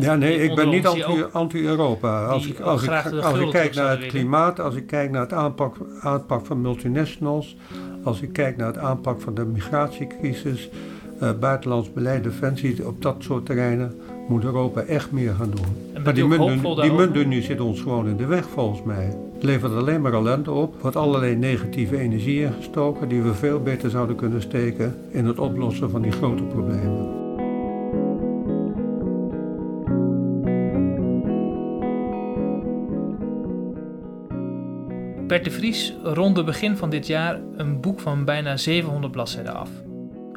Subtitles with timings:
[0.00, 2.24] Ja, nee, ik ben niet anti- anti-Europa.
[2.24, 2.90] Als ik, als ik,
[3.22, 7.56] als ik kijk naar het klimaat, als ik kijk naar het aanpak, aanpak van multinationals,
[8.02, 10.68] als ik kijk naar het aanpak van de migratiecrisis,
[11.20, 13.94] eh, buitenlands beleid, defensie, op dat soort terreinen
[14.28, 16.02] moet Europa echt meer gaan doen.
[16.04, 19.04] Maar die, muntunie zit ons gewoon in de weg volgens mij.
[19.34, 23.90] Het levert alleen maar ellende op, wordt allerlei negatieve energie ingestoken die we veel beter
[23.90, 27.19] zouden kunnen steken in het oplossen van die grote problemen.
[35.30, 39.70] Bert de Vries ronde begin van dit jaar een boek van bijna 700 bladzijden af.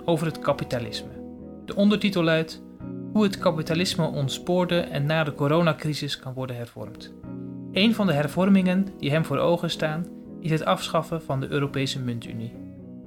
[0.06, 1.10] Over het kapitalisme.
[1.66, 2.62] De ondertitel luidt
[3.12, 7.14] Hoe het kapitalisme ontspoorde en na de coronacrisis kan worden hervormd.
[7.72, 10.08] Een van de hervormingen die hem voor ogen staan
[10.40, 12.54] is het afschaffen van de Europese muntunie.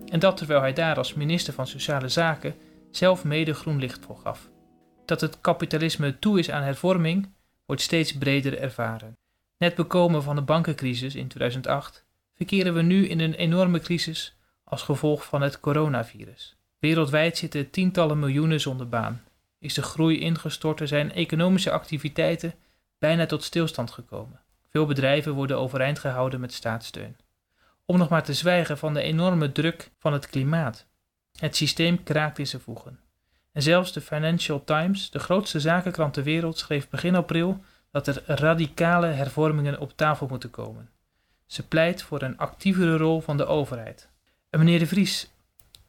[0.07, 2.55] En dat terwijl hij daar als minister van Sociale Zaken
[2.91, 4.51] zelf mede groen licht voor gaf.
[5.05, 7.29] Dat het kapitalisme toe is aan hervorming
[7.67, 9.15] wordt steeds breder ervaren.
[9.59, 14.83] Net bekomen van de bankencrisis in 2008 verkeren we nu in een enorme crisis als
[14.83, 16.57] gevolg van het coronavirus.
[16.79, 19.23] Wereldwijd zitten tientallen miljoenen zonder baan.
[19.59, 22.55] Is de groei ingestort en zijn economische activiteiten
[22.99, 24.41] bijna tot stilstand gekomen.
[24.71, 27.17] Veel bedrijven worden overeind gehouden met staatssteun.
[27.85, 30.87] Om nog maar te zwijgen van de enorme druk van het klimaat.
[31.39, 33.01] Het systeem kraakt in zijn voegen.
[33.53, 37.65] En zelfs de Financial Times, de grootste zakenkrant ter wereld, schreef begin april
[38.05, 40.89] dat er radicale hervormingen op tafel moeten komen.
[41.47, 44.09] Ze pleit voor een actievere rol van de overheid.
[44.51, 45.31] En meneer De Vries,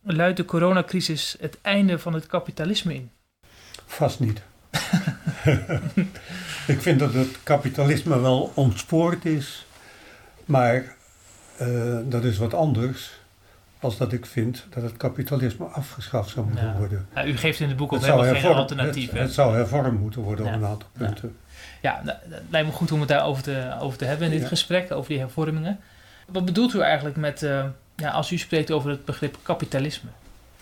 [0.02, 3.12] luidt de coronacrisis het einde van het kapitalisme in?
[3.86, 4.42] Vast niet.
[6.68, 9.66] ik vind dat het kapitalisme wel ontspoord is,
[10.46, 10.96] maar
[11.58, 13.20] eh, dat is wat anders
[13.80, 16.78] als dat ik vind dat het kapitalisme afgeschaft zou moeten Ja.
[16.78, 17.08] worden.
[17.14, 19.12] Nou, u geeft in het boek ook helemaal geen alternatief.
[19.12, 20.56] het, zou hervormd moeten worden Ja.
[20.56, 21.06] op een aantal Ja.
[21.06, 21.38] punten.
[21.82, 24.42] Ja, nou, het lijkt me goed om het daarover te, over te hebben in dit
[24.42, 24.48] Ja.
[24.48, 25.80] gesprek, over die hervormingen.
[26.28, 30.10] Wat bedoelt u eigenlijk met, eh, ja, als u spreekt over het begrip kapitalisme?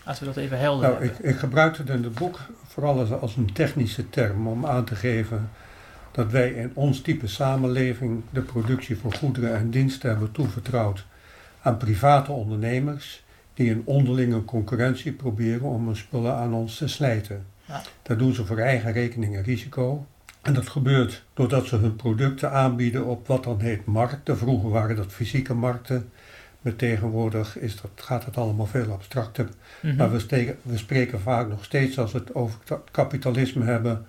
[0.04, 3.10] Laten we dat even helder Nou, ik, ik gebruik het in het boek vooral als,
[3.10, 5.50] als een technische term om aan te geven
[6.12, 11.04] dat wij in ons type samenleving de productie van goederen en diensten hebben toevertrouwd
[11.62, 13.24] aan private ondernemers
[13.54, 17.46] die in onderlinge concurrentie proberen om hun spullen aan ons te slijten.
[17.64, 17.82] Ja.
[18.02, 20.06] Dat doen ze voor eigen rekening en risico.
[20.46, 24.38] En dat gebeurt doordat ze hun producten aanbieden op wat dan heet markten.
[24.38, 26.10] Vroeger waren dat fysieke markten.
[26.60, 29.48] Maar tegenwoordig is dat, gaat het allemaal veel abstracter.
[29.80, 29.96] Mhm.
[29.96, 34.06] Maar we, steken- we spreken vaak nog steeds als we het over ka- kapitalisme hebben,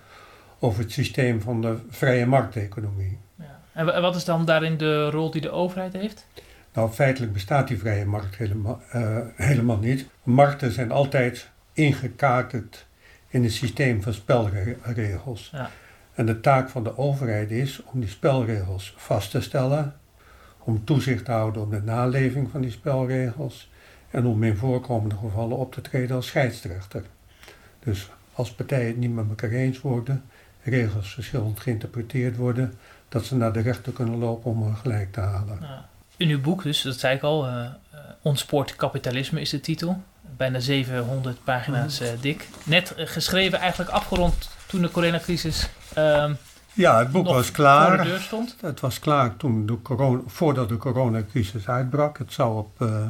[0.59, 3.17] over het systeem van de vrije markteconomie.
[3.35, 3.59] Ja.
[3.73, 6.25] En wa- wat is dan daarin de rol die de overheid heeft?
[6.73, 10.05] Nou, feitelijk bestaat die vrije markt helemaal, eh, helemaal niet.
[10.23, 12.85] Markten zijn altijd ingekaderd
[13.27, 15.49] in een systeem van spelregels.
[15.53, 15.69] Ja.
[16.17, 19.95] En de taak van de overheid is om die spelregels vast te stellen,
[20.59, 23.69] om toezicht te houden op de naleving van die spelregels
[24.11, 27.03] en om in voorkomende gevallen op te treden als scheidsrechter.
[27.79, 30.23] Dus als partijen het niet met elkaar eens worden,
[30.63, 32.73] regels verschillend geïnterpreteerd worden,
[33.09, 35.59] dat ze naar de rechter kunnen lopen om hun gelijk te halen.
[36.17, 37.65] In uw boek, dus dat zei ik al, eh,
[38.21, 40.01] Ontspoord kapitalisme is de titel.
[40.37, 42.47] Bijna 700 pagina's eh, dik.
[42.63, 46.33] Net geschreven, eigenlijk afgerond toen de coronacrisis ehm
[46.73, 47.97] Ja, het boek was voor klaar.
[47.97, 48.55] de deur stond.
[48.61, 52.17] Het was klaar toen de corona, voordat de coronacrisis uitbrak.
[52.17, 53.05] Het zou op, eh,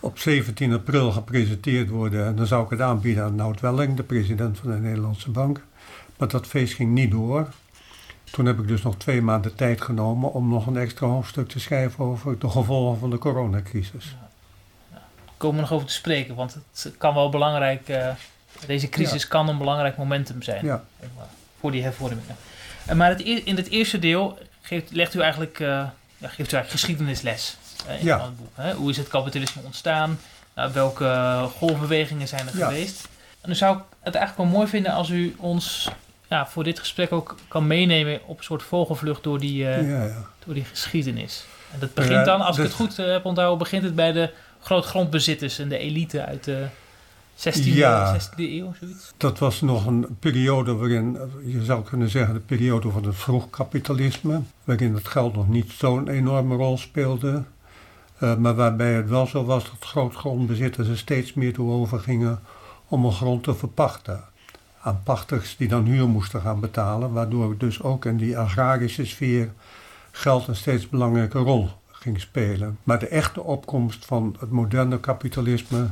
[0.00, 2.26] op 17 april gepresenteerd worden.
[2.26, 5.60] En dan zou ik het aanbieden aan Nout Welling, de president van de Nederlandse Bank.
[6.16, 7.48] Maar dat feest ging niet door.
[8.30, 11.60] Toen heb ik dus nog twee maanden tijd genomen om nog een extra hoofdstuk te
[11.60, 14.16] schrijven over de gevolgen van de coronacrisis.
[15.36, 18.08] komen we nog over te spreken, want het kan wel belangrijk, eh,
[18.66, 20.84] deze crisis kan een belangrijk momentum zijn Ja,
[21.60, 22.36] voor die hervormingen.
[22.86, 25.68] Eh, maar het, eer- in het eerste deel geeft, legt u eigenlijk, eh,
[26.18, 28.48] ja, geeft u eigenlijk geschiedenisles eh, in het boek.
[28.54, 28.72] Hè?
[28.72, 30.18] Hoe is het kapitalisme ontstaan?
[30.54, 33.08] Nou, welke golfbewegingen zijn er geweest?
[33.30, 35.90] En dan zou ik het eigenlijk wel mooi vinden als u ons
[36.28, 39.66] ja, voor dit gesprek ook kan meenemen op een soort vogelvlucht door die,
[40.44, 41.44] door die geschiedenis.
[41.72, 45.58] En dat begint dan, als ik het goed heb onthouden, begint het bij de grootgrondbezitters
[45.58, 46.66] en de elite uit de
[47.48, 48.18] 16e, Ja.
[48.20, 49.12] 16e eeuw, zoiets.
[49.16, 54.40] Dat was nog een periode waarin, je zou kunnen zeggen, de periode van het vroegkapitalisme,
[54.64, 57.42] waarin het geld nog niet zo'n enorme rol speelde,
[58.18, 62.40] eh, maar waarbij het wel zo was dat grootgrondbezitters er steeds meer toe overgingen
[62.88, 64.24] om een grond te verpachten
[64.80, 69.52] aan pachters die dan huur moesten gaan betalen, waardoor dus ook in die agrarische sfeer
[70.10, 72.78] geld een steeds belangrijke rol ging spelen.
[72.82, 75.86] Maar de echte opkomst van het moderne kapitalisme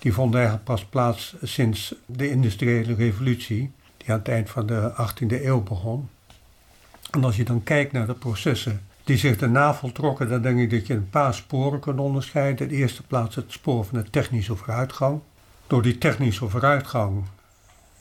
[0.00, 3.72] die vond eigenlijk pas plaats sinds de industriële revolutie.
[3.96, 6.08] die aan het eind van de 18e eeuw begon.
[7.10, 10.70] En als je dan kijkt naar de processen die zich daarna voltrokken, dan denk ik
[10.70, 12.66] dat je een paar sporen kunt onderscheiden.
[12.66, 15.20] In de eerste plaats het spoor van de technische vooruitgang.
[15.66, 17.24] Door die technische vooruitgang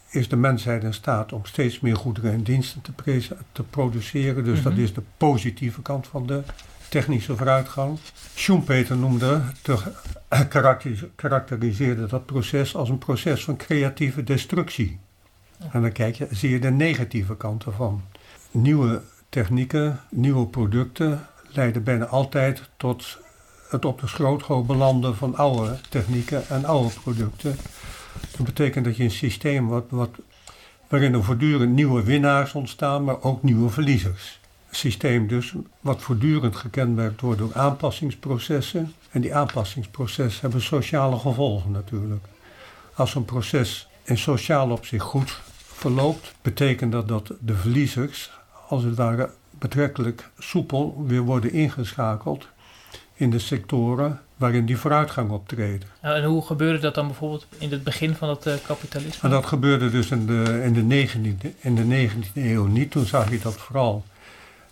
[0.10, 4.44] is de mensheid in staat om steeds meer goederen en diensten te, te produceren.
[4.44, 4.82] Dus dat mhm.
[4.82, 6.44] is de positieve kant van de
[6.90, 7.98] technische vooruitgang.
[8.36, 9.78] Schumpeter noemde, te,
[11.16, 15.00] karakteriseerde dat proces als een proces van creatieve destructie.
[15.72, 18.02] En dan kijk je, zie je de negatieve kant ervan.
[18.52, 23.18] Nieuwe technieken, nieuwe producten leiden bijna altijd tot
[23.70, 27.56] het op de schroothoop belanden van oude technieken en oude producten.
[28.38, 30.10] Dat betekent dat je een systeem wat, wat,
[30.88, 34.39] waarin er voortdurend nieuwe winnaars ontstaan, maar ook nieuwe verliezers.
[34.72, 38.94] Systeem dus wat voortdurend gekenmerkt wordt door aanpassingsprocessen.
[39.12, 42.26] En die aanpassingsprocessen hebben sociale gevolgen natuurlijk.
[42.94, 48.32] Als een proces in sociaal opzicht goed verloopt, betekent dat dat de verliezers
[48.68, 52.48] als het ware betrekkelijk soepel weer worden ingeschakeld
[53.14, 55.86] in de sectoren waarin die vooruitgang optreedt.
[56.02, 59.22] En hoe gebeurde dat dan bijvoorbeeld in het begin van het uh, kapitalisme?
[59.22, 62.92] En dat gebeurde dus in de, in, de 19e, in de 19e eeuw niet.
[62.92, 64.04] Toen zag je dat vooral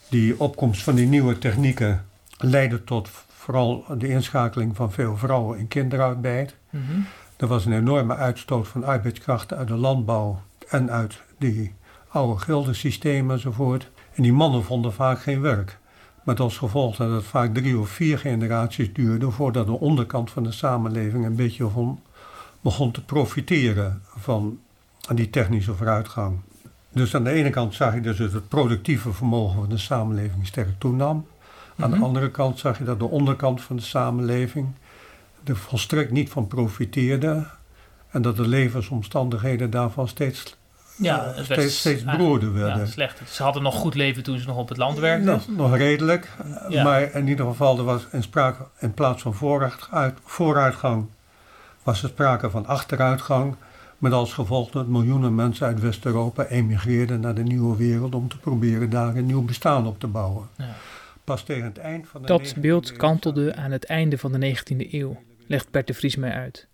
[0.10, 2.06] die opkomst van die nieuwe technieken
[2.38, 6.56] leidde tot vooral de inschakeling van veel vrouwen in kinderarbeid.
[6.70, 7.06] Mm
[7.38, 11.74] Er was een enorme uitstoot van arbeidskrachten uit de landbouw en uit die
[12.08, 13.90] oude gildensystemen enzovoort.
[14.14, 15.78] En die mannen vonden vaak geen werk.
[16.24, 20.44] Met als gevolg dat het vaak drie of vier generaties duurde voordat de onderkant van
[20.44, 21.70] de samenleving een beetje
[22.62, 24.60] begon te profiteren van
[25.16, 26.40] die technische vooruitgang.
[26.92, 30.48] Dus aan de ene kant zag je dus dat het productieve vermogen van de samenleving
[30.48, 31.28] sterk toenam.
[31.78, 32.06] Aan de mhm.
[32.06, 34.68] andere kant zag je dat de onderkant van de samenleving
[35.44, 37.46] er volstrekt niet van profiteerde.
[38.10, 40.58] En dat de levensomstandigheden daarvan steeds
[40.98, 42.54] ja, het steeds, steeds werden.
[42.54, 43.22] Ja, slecht.
[43.30, 45.26] Ze hadden nog goed leven toen ze nog op het land werkten.
[45.26, 46.28] Nog, nog redelijk.
[46.84, 49.76] Maar in ieder geval, er was in, sprake, in plaats van vooruit,
[50.24, 51.06] vooruitgang,
[51.84, 53.56] was er sprake van achteruitgang.
[53.98, 58.40] Met als gevolg dat miljoenen mensen uit West-Europa emigreerden naar de nieuwe wereld om te
[58.40, 60.48] proberen daar een nieuw bestaan op te bouwen.
[60.58, 60.76] Ja.
[61.24, 64.92] Pas tegen het eind van de Dat beeld kantelde aan het einde van de 19e
[64.92, 66.68] eeuw, legt Bert de Vries mij uit.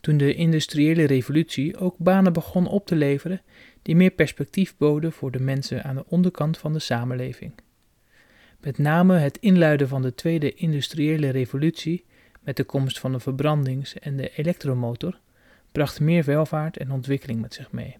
[0.00, 3.40] Toen de industriële revolutie ook banen begon op te leveren
[3.82, 7.52] die meer perspectief boden voor de mensen aan de onderkant van de samenleving.
[8.60, 12.04] Met name het inluiden van de tweede industriële revolutie
[12.40, 15.18] met de komst van de verbrandings- en de elektromotor
[15.72, 17.98] bracht meer welvaart en ontwikkeling met zich mee.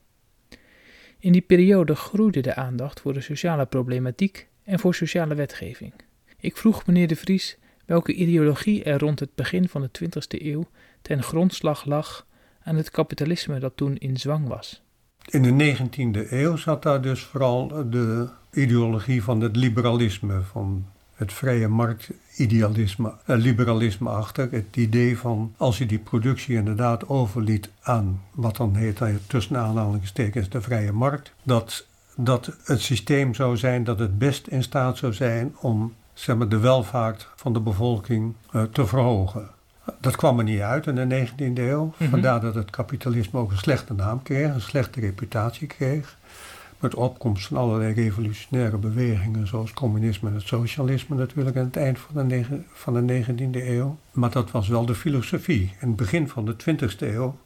[1.19, 5.93] In die periode groeide de aandacht voor de sociale problematiek en voor sociale wetgeving.
[6.39, 10.69] Ik vroeg meneer De Vries welke ideologie er rond het begin van de 20e eeuw
[11.03, 12.27] ten grondslag lag
[12.63, 14.83] aan het kapitalisme dat toen in zwang was.
[15.25, 21.33] In de 19e eeuw zat daar dus vooral de ideologie van het liberalisme, van het
[21.33, 22.30] vrije marktidealisme,
[23.25, 24.49] eh, liberalisme achter.
[24.51, 30.49] Het idee van als je die productie inderdaad overliet aan wat dan heet, tussen aanhalingstekens,
[30.49, 35.13] de vrije markt, dat, dat het systeem zou zijn dat het best in staat zou
[35.13, 39.49] zijn om zeg maar, de welvaart van de bevolking uh, te verhogen.
[40.01, 41.95] Dat kwam er niet uit in de 19e eeuw.
[41.97, 42.11] Mhm.
[42.11, 46.19] Vandaar dat het kapitalisme ook een slechte naam kreeg, een slechte reputatie kreeg.
[46.81, 51.99] Met opkomst van allerlei revolutionaire bewegingen, zoals communisme en het socialisme natuurlijk aan het eind
[51.99, 53.99] van de, van de 19e eeuw.
[54.11, 55.63] Maar dat was wel de filosofie.
[55.81, 57.37] In het begin van de 20e eeuw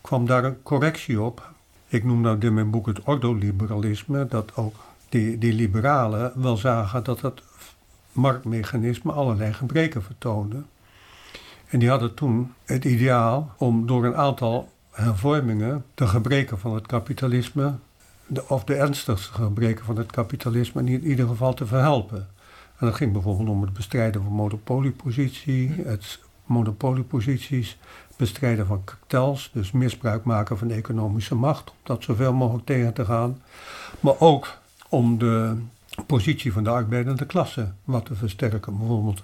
[0.00, 1.52] kwam daar een correctie op.
[1.88, 4.74] Ik noem nou in mijn boek het ordoliberalisme, dat ook
[5.08, 7.42] die, die liberalen wel zagen dat het
[8.12, 10.62] marktmechanisme allerlei gebreken vertoonde.
[11.68, 16.86] En die hadden toen het ideaal om door een aantal hervormingen de gebreken van het
[16.86, 17.74] kapitalisme,
[18.46, 22.28] of de ernstigste gebreken van het kapitalisme, in ieder geval te verhelpen.
[22.78, 27.78] En dat ging bijvoorbeeld om het bestrijden van monopoliepositie, het monopolieposities,
[28.16, 33.04] bestrijden van kartels, dus misbruik maken van economische macht, om dat zoveel mogelijk tegen te
[33.04, 33.42] gaan.
[34.00, 35.56] Maar ook om de
[36.06, 39.22] positie van de arbeidende klasse wat te versterken, bijvoorbeeld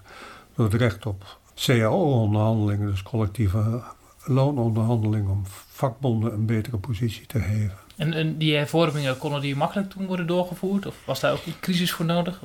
[0.54, 3.82] door het recht op CAO-onderhandelingen, dus collectieve
[4.25, 7.76] loononderhandelingen, om vakbonden een betere positie te geven.
[7.97, 10.87] En, en die hervormingen, konden die makkelijk toen worden doorgevoerd?
[10.87, 12.41] Of was daar ook een crisis voor nodig?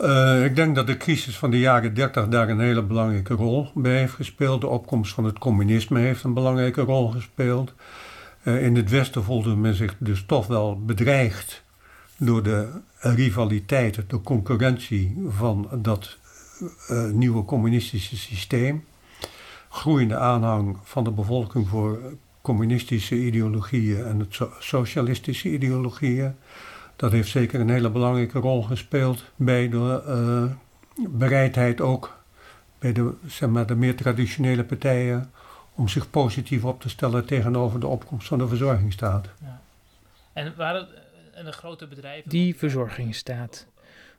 [0.00, 3.70] Uh, ik denk dat de crisis van de jaren 30 daar een hele belangrijke rol
[3.74, 4.60] bij heeft gespeeld.
[4.60, 7.72] De opkomst van het communisme heeft een belangrijke rol gespeeld.
[8.42, 11.62] Uh, in het Westen voelde men zich dus toch wel bedreigd
[12.16, 16.16] door de rivaliteit, de concurrentie van dat
[16.90, 18.84] uh, nieuwe communistische systeem.
[19.68, 21.98] Groeiende aanhang van de bevolking voor
[22.40, 26.34] communistische ideologieën en het socialistische ideologieën.
[26.96, 30.52] Dat heeft zeker een hele belangrijke rol gespeeld bij de uh,
[31.08, 32.16] bereidheid ook
[32.78, 35.30] bij de, zeg maar, de meer traditionele partijen
[35.74, 39.28] om zich positief op te stellen tegenover de opkomst van de verzorgingsstaat.
[39.40, 39.60] Ja.
[40.32, 40.88] En waren
[41.34, 42.30] eh, de grote bedrijven.
[42.30, 43.66] Die verzorgingsstaat.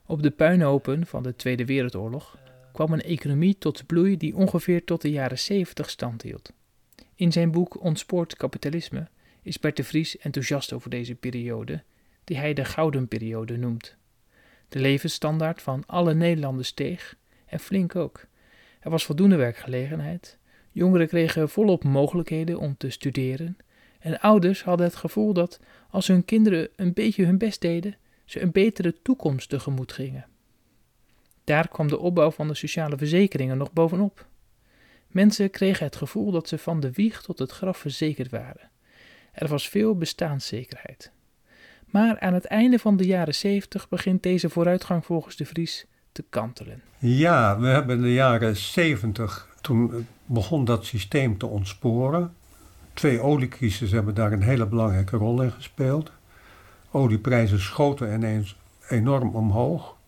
[0.06, 2.36] Op de puinhopen van de Tweede Wereldoorlog
[2.72, 6.52] kwam een economie tot bloei die ongeveer tot de jaren 70 stand hield.
[7.14, 9.08] In zijn boek Ontspoord kapitalisme
[9.42, 11.82] is Bert de Vries enthousiast over deze periode,
[12.24, 13.96] die hij de Gouden Periode noemt.
[14.68, 18.26] De levensstandaard van alle Nederlanders steeg, en flink ook.
[18.80, 20.38] Er was voldoende werkgelegenheid,
[20.70, 23.56] jongeren kregen volop mogelijkheden om te studeren,
[23.98, 25.60] en ouders hadden het gevoel dat
[25.90, 30.29] als hun kinderen een beetje hun best deden, ze een betere toekomst tegemoet gingen.
[31.50, 34.26] Daar kwam de opbouw van de sociale verzekeringen nog bovenop.
[35.06, 38.70] Mensen kregen het gevoel dat ze van de wieg tot het graf verzekerd waren.
[39.32, 41.10] Er was veel bestaanszekerheid.
[41.86, 46.24] Maar aan het einde van de jaren 70 begint deze vooruitgang volgens de Vries te
[46.28, 46.82] kantelen.
[46.98, 52.34] Ja, we hebben in de jaren 70, toen begon dat systeem te ontsporen.
[52.94, 56.12] Twee oliecrises hebben daar een hele belangrijke rol in gespeeld.
[56.90, 58.56] Olieprijzen schoten ineens
[58.88, 59.98] enorm omhoog.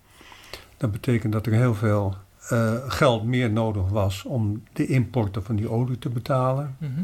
[0.83, 2.15] Dat betekent dat er heel veel
[2.53, 6.77] uh, geld meer nodig was om de importen van die olie te betalen.
[6.79, 7.01] Mhm.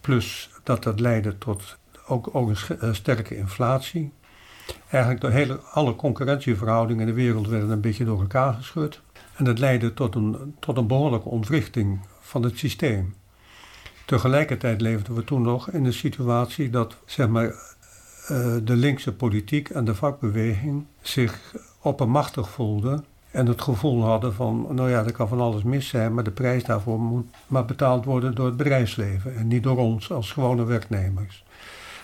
[0.00, 4.12] Plus dat dat leidde tot ook, ook een eh, sterke inflatie.
[4.90, 9.00] Eigenlijk de hele, alle concurrentieverhoudingen in de wereld werden een beetje door elkaar geschud.
[9.36, 13.14] En dat leidde tot een, tot een behoorlijke ontwrichting van het systeem.
[14.04, 17.54] Tegelijkertijd leefden we toen nog in een situatie dat zeg maar,
[18.30, 24.66] uh, de linkse politiek en de vakbeweging zich oppermachtig voelden en het gevoel hadden van,
[24.70, 28.04] nou ja, er kan van alles mis zijn, maar de prijs daarvoor moet maar betaald
[28.04, 31.44] worden door het bedrijfsleven en niet door ons als gewone werknemers.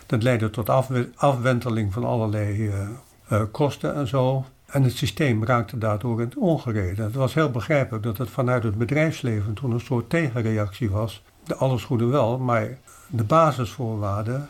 [0.06, 0.68] Dat leidde tot
[1.14, 2.88] afwenteling van allerlei uh,
[3.32, 4.44] uh, kosten en zo.
[4.66, 7.04] En het systeem raakte daardoor in het ongereden.
[7.04, 11.22] Het was heel begrijpelijk dat het vanuit het bedrijfsleven toen een soort tegenreactie was.
[11.44, 14.48] De alles goede wel, maar de basisvoorwaarden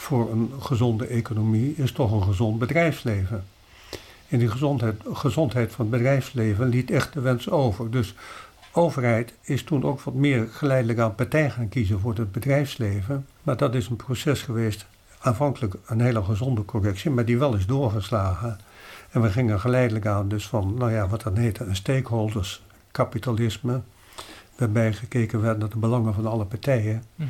[0.00, 3.44] voor een gezonde economie is toch een gezond bedrijfsleven.
[4.28, 7.90] En die gezondheid, gezondheid van het bedrijfsleven liet echt de wens over.
[7.90, 8.14] Dus
[8.72, 13.26] overheid is toen ook wat meer geleidelijk aan partij gaan kiezen voor het bedrijfsleven.
[13.42, 14.86] Maar dat is een proces geweest,
[15.20, 18.58] aanvankelijk een hele gezonde correctie, maar die wel is doorgeslagen.
[19.10, 23.80] En we gingen geleidelijk aan dus van, nou ja, wat dan heette een stakeholderskapitalisme,
[24.56, 27.28] waarbij gekeken werd naar de belangen van alle partijen, mm.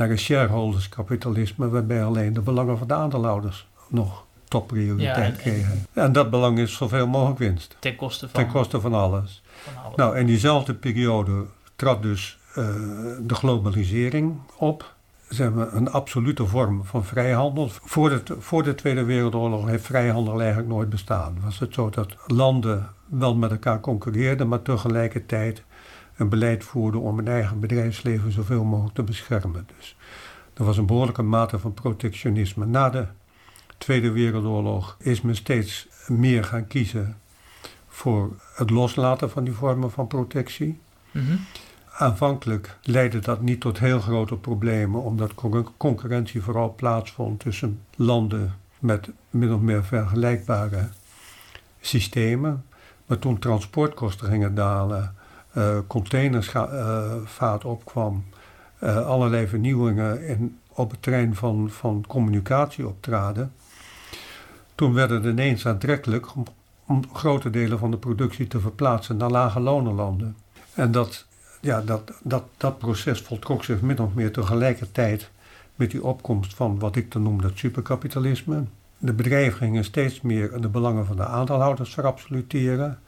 [0.00, 5.86] Naar een shareholderskapitalisme, waarbij alleen de belangen van de aandeelhouders nog topprioriteit ja, kregen.
[5.92, 7.76] En dat belang is zoveel mogelijk winst.
[7.78, 9.42] Ten koste van, ten koste van alles.
[9.62, 9.96] Van alles.
[9.96, 11.44] Nou, in diezelfde periode
[11.76, 12.54] trad dus uh,
[13.20, 14.94] de globalisering op.
[15.28, 17.68] Zijn we een absolute vorm van vrijhandel.
[17.68, 21.36] Voor de, voor de Tweede Wereldoorlog heeft vrijhandel eigenlijk nooit bestaan.
[21.44, 25.62] Was het zo dat landen wel met elkaar concurreerden, maar tegelijkertijd
[26.20, 29.68] een beleid voerden om hun eigen bedrijfsleven zoveel mogelijk te beschermen.
[29.76, 29.96] Dus
[30.54, 32.66] er was een behoorlijke mate van protectionisme.
[32.66, 33.06] Na de
[33.78, 37.16] Tweede Wereldoorlog is men steeds meer gaan kiezen
[37.88, 40.80] voor het loslaten van die vormen van protectie.
[41.10, 41.36] Mhm.
[41.92, 45.34] Aanvankelijk leidde dat niet tot heel grote problemen, omdat
[45.76, 50.88] concurrentie vooral plaatsvond tussen landen met min of meer vergelijkbare
[51.80, 52.64] systemen.
[53.06, 55.14] Maar toen transportkosten gingen dalen,
[55.54, 58.24] uh, containersvaart opkwam,
[58.82, 63.52] uh, allerlei vernieuwingen in, op het terrein van, van communicatie optraden,
[64.74, 66.26] toen werd het ineens aantrekkelijk
[66.86, 70.36] om, grote delen van de productie te verplaatsen naar lage lonenlanden.
[70.74, 71.26] En dat,
[71.60, 75.30] ja, dat, dat, dat proces voltrok zich min of meer tegelijkertijd
[75.74, 78.64] met die opkomst van wat ik dan noem dat superkapitalisme.
[78.98, 82.98] De bedrijven gingen steeds meer de belangen van de aandeelhouders verabsoluteren.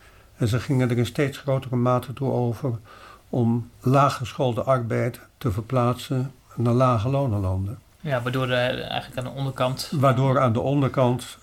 [0.42, 2.78] En ze gingen er in steeds grotere mate toe over
[3.28, 7.78] om laaggeschoolde arbeid te verplaatsen naar lage lonenlanden.
[8.00, 9.92] Ja, waardoor er eigenlijk aan de onderkant.
[9.94, 11.38] Waardoor aan de onderkant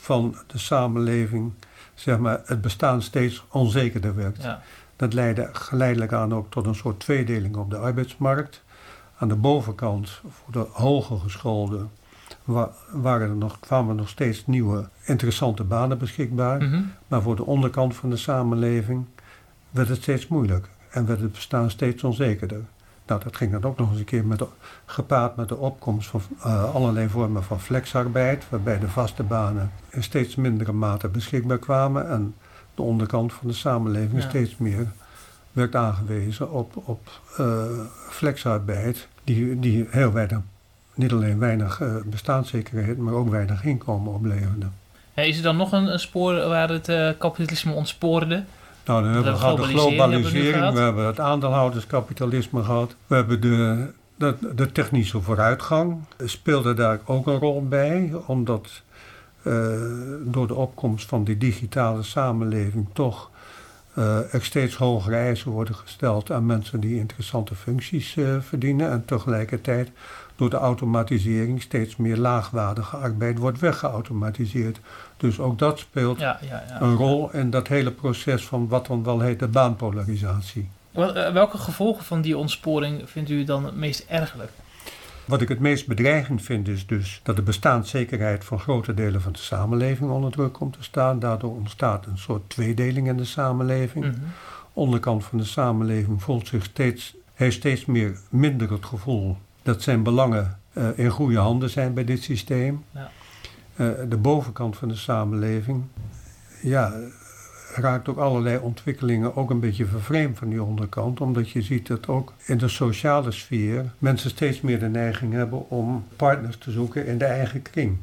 [0.00, 1.52] van de samenleving,
[1.94, 4.42] zeg maar, het bestaan steeds onzekerder werd.
[4.42, 4.62] Ja.
[4.96, 8.62] Dat leidde geleidelijk aan ook tot een soort tweedeling op de arbeidsmarkt.
[9.18, 11.90] Aan de bovenkant, voor de hoger geschoolden,
[12.92, 16.62] waren er nog, kwamen er nog steeds nieuwe interessante banen beschikbaar.
[16.62, 16.82] Mhm.
[17.08, 19.04] Maar voor de onderkant van de samenleving
[19.70, 22.60] werd het steeds moeilijker en werd het bestaan steeds onzekerder.
[23.06, 24.42] Nou, dat ging dan ook nog eens een keer met
[24.84, 30.02] gepaard met de opkomst van uh, allerlei vormen van flexarbeid, waarbij de vaste banen in
[30.02, 32.34] steeds mindere mate beschikbaar kwamen en
[32.74, 34.86] de onderkant van de samenleving steeds meer
[35.52, 37.62] werd aangewezen op, op uh,
[38.10, 40.40] flexarbeid, die, die heel weinig,
[40.98, 44.72] niet alleen weinig uh, bestaanszekerheid, maar ook weinig inkomen opleverden.
[45.14, 48.44] Ja, is er dan nog een, een spoor waar het uh, kapitalisme ontspoorde?
[48.84, 53.14] Nou, dan hebben we gehad de globalisering, hebben we, we, hebben het aandeelhouderskapitalisme gehad, we
[53.14, 53.86] hebben de,
[54.16, 58.82] de, de technische vooruitgang, speelde daar ook een rol bij, omdat
[59.42, 59.54] uh,
[60.22, 63.30] door de opkomst van die digitale samenleving toch
[63.98, 68.90] uh, er steeds hogere eisen worden gesteld aan mensen die interessante functies uh, verdienen.
[68.90, 69.90] En tegelijkertijd
[70.38, 74.80] door de automatisering steeds meer laagwaardige arbeid wordt weggeautomatiseerd.
[75.16, 76.80] Dus ook dat speelt ja, ja, ja.
[76.80, 80.68] een rol in dat hele proces van wat dan wel heet de baanpolarisatie.
[81.32, 84.50] Welke gevolgen van die ontsporing vindt u dan het meest ergelijk?
[85.24, 89.32] Wat ik het meest bedreigend vind is dus dat de bestaanszekerheid van grote delen van
[89.32, 91.18] de samenleving onder druk komt te staan.
[91.18, 94.04] Daardoor ontstaat een soort tweedeling in de samenleving.
[94.04, 94.32] Mm
[94.72, 99.36] Onderkant van de samenleving voelt zich steeds, heeft steeds meer minder het gevoel
[99.68, 102.84] dat zijn belangen uh, in goede handen zijn bij dit systeem.
[102.90, 103.10] Ja.
[103.76, 105.84] Uh, de bovenkant van de samenleving
[106.62, 106.92] ja,
[107.74, 111.20] raakt ook allerlei ontwikkelingen ook een beetje vervreemd van die onderkant.
[111.20, 115.70] Omdat je ziet dat ook in de sociale sfeer mensen steeds meer de neiging hebben
[115.70, 117.96] om partners te zoeken in de eigen kring.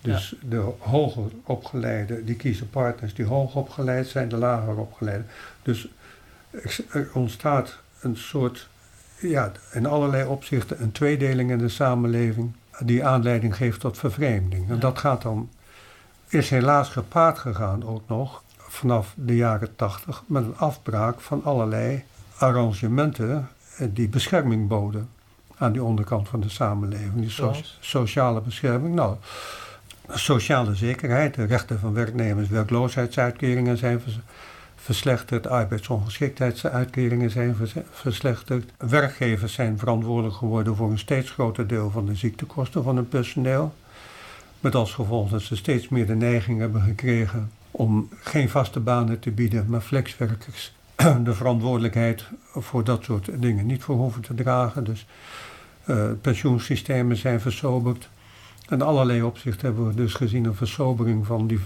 [0.00, 5.26] Dus de hoger opgeleiden die kiezen partners die hoog opgeleid zijn, de lager opgeleiden.
[5.62, 5.88] Dus
[6.90, 8.68] er ontstaat een soort,
[9.28, 14.70] ja, in allerlei opzichten een tweedeling in de samenleving die aanleiding geeft tot vervreemding.
[14.70, 15.50] En dat gaat dan,
[16.28, 22.04] is helaas gepaard gegaan ook nog vanaf de jaren tachtig met een afbraak van allerlei
[22.36, 23.48] arrangementen
[23.78, 25.08] die bescherming boden
[25.56, 27.14] aan die onderkant van de samenleving.
[27.14, 28.94] Die sociale bescherming.
[28.94, 29.16] Nou,
[30.08, 34.00] sociale zekerheid, de rechten van werknemers, werkloosheidsuitkeringen zijn
[34.82, 37.56] verslechterd, arbeidsongeschiktheidsuitkeringen zijn
[37.90, 38.72] verslechterd.
[38.78, 43.74] Werkgevers zijn verantwoordelijk geworden voor een steeds groter deel van de ziektekosten van hun personeel.
[44.60, 49.18] Met als gevolg dat ze steeds meer de neiging hebben gekregen om geen vaste banen
[49.18, 50.74] te bieden, maar flexwerkers
[51.24, 54.84] de verantwoordelijkheid voor dat soort dingen niet voor hoeven te dragen.
[54.84, 55.06] Dus
[55.86, 58.08] uh, pensioensystemen zijn versoberd.
[58.72, 61.60] In allerlei opzichten hebben we dus gezien een versobering van die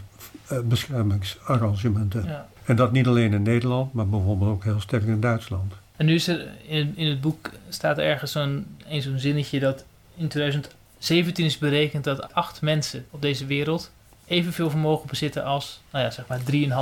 [0.52, 2.24] uh, beschermingsarrangementen.
[2.24, 2.48] Ja.
[2.64, 5.72] En dat niet alleen in Nederland, maar bijvoorbeeld ook heel sterk in Duitsland.
[5.96, 8.66] En nu is er in, in het boek staat ergens zo'n
[8.98, 9.84] zo'n zinnetje dat
[10.16, 13.90] in 2017 is berekend dat acht mensen op deze wereld
[14.26, 16.40] evenveel vermogen bezitten als, nou ja, zeg maar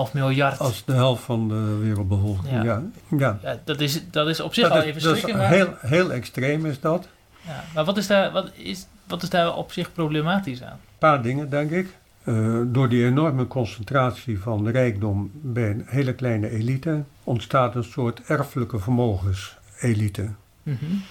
[0.09, 0.59] 3,5 miljard.
[0.59, 2.63] Als de helft van de wereldbevolking, ja.
[2.63, 2.83] ja.
[3.19, 3.39] ja.
[3.43, 5.37] ja dat, is, dat is op zich al even schrikken.
[5.37, 5.49] Maar...
[5.49, 7.09] Heel, heel extreem is dat.
[7.47, 10.71] Ja, maar wat is, daar, wat, is, wat is daar op zich problematisch aan?
[10.71, 11.97] Een paar dingen, denk ik.
[12.25, 18.21] Uh, door die enorme concentratie van rijkdom bij een hele kleine elite ontstaat een soort
[18.27, 20.29] erfelijke vermogenselite.
[20.63, 21.03] Mm -hmm.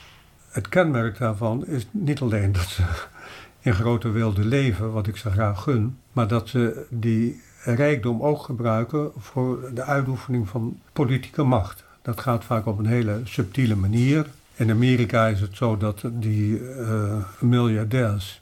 [0.49, 2.84] Het kenmerk daarvan is niet alleen dat ze
[3.60, 8.43] in grote wilde leven, wat ik ze graag gun, maar dat ze die rijkdom ook
[8.43, 11.84] gebruiken voor de uitoefening van politieke macht.
[12.01, 14.27] Dat gaat vaak op een hele subtiele manier.
[14.63, 18.41] In Amerika is het zo dat die uh, miljardairs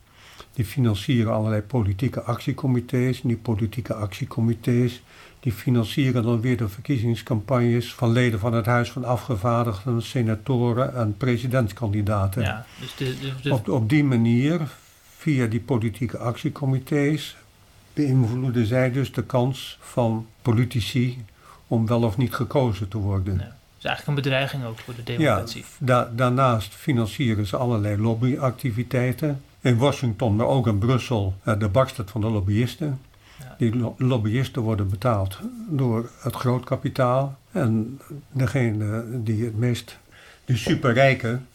[0.54, 3.22] die financieren allerlei politieke actiecomité's.
[3.22, 5.02] En die politieke actiecomité's
[5.40, 11.18] die financieren dan weer de verkiezingscampagnes van leden van het Huis van Afgevaardigden, senatoren en
[11.18, 12.42] presidentskandidaten.
[12.42, 14.62] Ja, dus de, de, Op, op die manier
[15.18, 17.38] via die politieke actiecomité's
[17.94, 21.26] beïnvloeden zij dus de kans van politici
[21.68, 23.38] om wel of niet gekozen te worden.
[23.38, 23.60] Ja.
[23.84, 25.66] Is eigenlijk een bedreiging ook voor de democratie.
[25.86, 29.42] Ja, daarnaast financieren ze allerlei lobbyactiviteiten.
[29.62, 33.00] In Washington, maar ook in Brussel, eh, de bakstad van de lobbyisten.
[33.40, 33.56] Ja.
[33.58, 35.40] Die lobbyisten worden betaald
[35.70, 37.38] door het grootkapitaal.
[37.52, 38.00] En
[38.32, 39.98] degene die het meest,
[40.46, 41.48] die superrijken,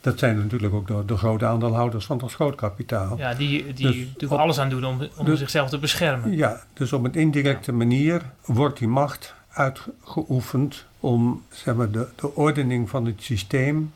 [0.00, 3.18] dat zijn natuurlijk ook de, de grote aandeelhouders van het grootkapitaal.
[3.18, 6.36] Ja, die, die dus alles aan doen om, om dus- zichzelf te beschermen.
[6.36, 12.34] Ja, dus op een indirecte manier wordt die macht uitgeoefend om zeg maar, de, de
[12.34, 13.92] ordening van het systeem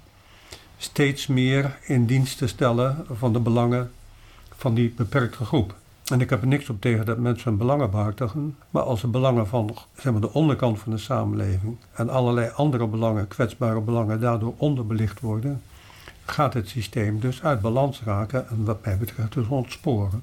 [0.77, 3.91] steeds meer in dienst te stellen van de belangen
[4.57, 5.75] van die beperkte groep.
[6.05, 9.07] En ik heb er niks op tegen dat mensen hun belangen behartigen, maar als de
[9.07, 14.21] belangen van zeg maar, de onderkant van de samenleving en allerlei andere belangen, kwetsbare belangen,
[14.21, 15.63] daardoor onderbelicht worden,
[16.25, 20.23] gaat het systeem dus uit balans raken en wat mij betreft dus ontsporen.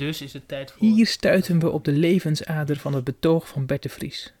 [0.00, 0.86] Dus is het tijd voor...
[0.86, 4.34] Hier stuiten we op de levensader van het betoog van Bert de Vries.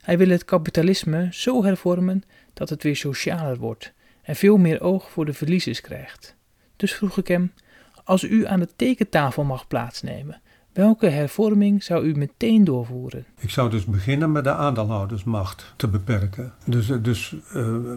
[0.00, 2.22] Hij wil het kapitalisme zo hervormen
[2.54, 6.36] dat het weer socialer wordt en veel meer oog voor de verliezers krijgt.
[6.76, 7.52] Dus vroeg ik hem,
[8.04, 10.40] als u aan de tekentafel mag plaatsnemen,
[10.72, 13.26] welke hervorming zou u meteen doorvoeren?
[13.38, 16.52] Ik zou dus beginnen met de aandeelhoudersmacht te beperken.
[16.66, 17.92] Dus, dus uh,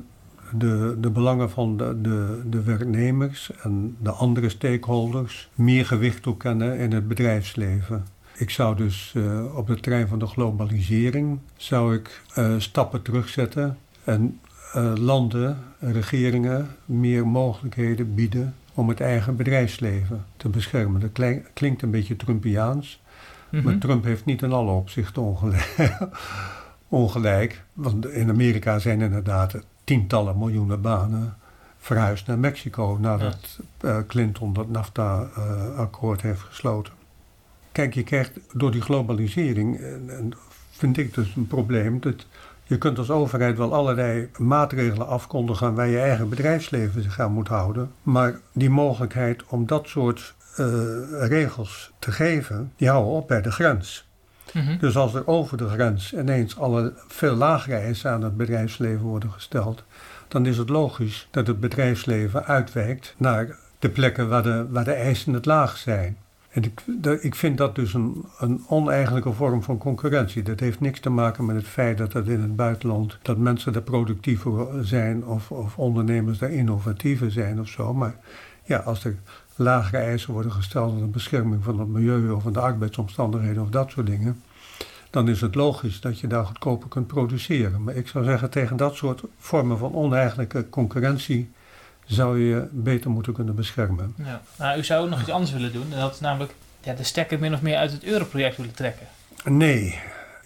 [0.55, 6.77] de, de belangen van de, de, de werknemers en de andere stakeholders meer gewicht toekennen
[6.77, 8.05] in het bedrijfsleven.
[8.37, 13.77] Ik zou dus uh, op de terrein van de globalisering zou ik uh, stappen terugzetten
[14.03, 14.39] en
[14.75, 21.01] uh, landen, regeringen meer mogelijkheden bieden om het eigen bedrijfsleven te beschermen.
[21.01, 23.01] Dat klinkt een beetje Trumpiaans,
[23.49, 23.69] mm -hmm.
[23.69, 25.77] maar Trump heeft niet in alle opzichten ongelijk.
[26.87, 27.63] ongelijk.
[27.73, 31.37] Want in Amerika zijn inderdaad tientallen miljoenen banen
[31.77, 36.93] verhuisd naar Mexico nadat uh, Clinton dat NAFTA-akkoord heeft gesloten.
[37.71, 40.33] Kijk, je krijgt door die globalisering, en
[40.71, 42.25] vind ik dus een probleem, dat
[42.63, 47.47] je kunt als overheid wel allerlei maatregelen afkondigen waar je eigen bedrijfsleven zich aan moet
[47.47, 47.91] houden.
[48.03, 50.67] Maar die mogelijkheid om dat soort uh,
[51.09, 54.07] regels te geven, die houden op bij de grens.
[54.53, 54.77] -hmm.
[54.77, 59.31] Dus als er over de grens ineens alle veel lagere eisen aan het bedrijfsleven worden
[59.31, 59.83] gesteld,
[60.27, 64.93] dan is het logisch dat het bedrijfsleven uitwijkt naar de plekken waar de, waar de
[64.93, 66.17] eisen het laag zijn.
[66.49, 66.81] En ik,
[67.21, 70.43] ik vind dat dus een, een oneigenlijke vorm van concurrentie.
[70.43, 73.73] Dat heeft niks te maken met het feit dat het in het buitenland, dat mensen
[73.73, 77.93] daar productiever zijn of, of ondernemers daar innovatiever zijn of zo.
[77.93, 78.15] Maar
[78.63, 79.15] ja, als er
[79.55, 83.69] lagere eisen worden gesteld aan de bescherming van het milieu of van de arbeidsomstandigheden of
[83.69, 84.43] dat soort dingen,
[85.09, 87.83] dan is het logisch dat je daar goedkoper kunt produceren.
[87.83, 91.51] Maar ik zou zeggen, tegen dat soort vormen van oneigenlijke concurrentie
[92.05, 94.13] zou je beter moeten kunnen beschermen.
[94.17, 94.41] Ja.
[94.57, 95.93] Nou, u zou nog iets anders willen doen.
[95.93, 99.07] En dat is namelijk ja, de stekker min of meer uit het europroject willen trekken.
[99.43, 99.99] Nee,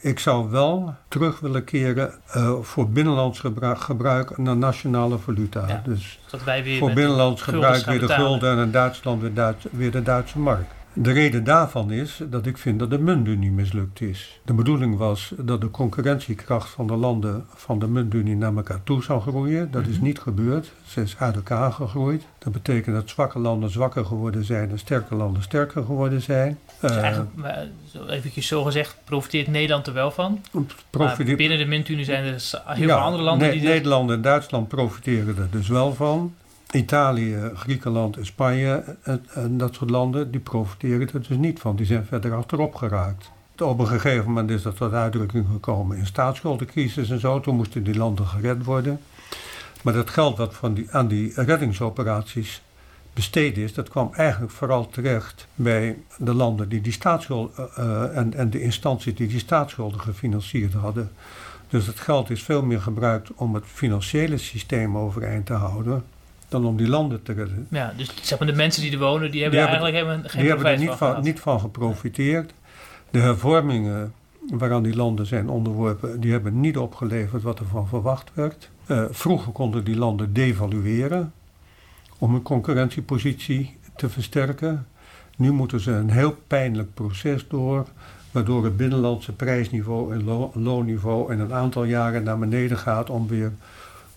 [0.08, 5.68] ik zou wel terug willen keren uh, voor binnenlands gebruik, gebruik naar nationale valuta.
[5.68, 9.34] Ja, dus dat wij weer voor binnenlands gebruik weer de gulden en in Duitsland weer,
[9.34, 10.76] Duits, weer de Duitse mark.
[11.00, 14.40] De reden daarvan is dat ik vind dat de muntunie mislukt is.
[14.46, 19.04] De bedoeling was dat de concurrentiekracht van de landen van de muntunie naar elkaar toe
[19.04, 19.72] zou groeien.
[19.72, 20.04] Dat is mhm.
[20.04, 20.72] niet gebeurd.
[20.88, 22.24] Ze is uit elkaar gegroeid.
[22.38, 26.60] Dat betekent dat zwakke landen zwakker geworden zijn en sterke landen sterker geworden zijn.
[26.82, 27.30] Dus eigenlijk,
[28.08, 30.42] even zo gezegd, profiteert Nederland er wel van.
[30.90, 33.62] Profiteert, binnen de muntunie zijn er heel veel andere landen die...
[33.62, 36.34] Nederland en Duitsland profiteren er dus wel van.
[36.72, 38.84] Italië, Griekenland en Spanje
[39.34, 41.76] en, dat soort landen, die profiteren er dus niet van.
[41.76, 43.32] Die zijn verder achterop geraakt.
[43.58, 47.40] Op een gegeven moment is dat tot uitdrukking gekomen in staatsschuldencrisis en zo.
[47.40, 49.00] Toen moesten die landen gered worden.
[49.84, 52.62] Maar dat geld wat van die, aan die reddingsoperaties
[53.14, 58.34] besteed is, dat kwam eigenlijk vooral terecht bij de landen die die staatsschuld uh, en,
[58.34, 61.12] en de instanties die die staatsschulden gefinancierd hadden.
[61.70, 66.04] Dus het geld is veel meer gebruikt om het financiële systeem overeind te houden
[66.50, 67.68] dan om die landen te redden.
[67.70, 70.42] Ja, dus zeg maar de mensen die er wonen, die hebben die eigenlijk hebben, geen
[70.42, 72.54] Die hebben er niet van, niet van geprofiteerd.
[73.12, 74.14] De hervormingen
[74.50, 78.70] waaraan die landen zijn onderworpen, die hebben niet opgeleverd wat er van verwacht werd.
[78.88, 81.34] Uh, vroeger konden die landen devalueren
[82.18, 84.88] om hun concurrentiepositie te versterken.
[85.36, 87.86] Nu moeten ze een heel pijnlijk proces door,
[88.32, 93.28] waardoor het binnenlandse prijsniveau en lo loonniveau in een aantal jaren naar beneden gaat om
[93.28, 93.52] weer